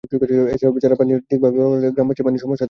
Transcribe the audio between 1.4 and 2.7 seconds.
ব্যবহার করলে গ্রামবাসীর পানির সমস্যা থাকবে না।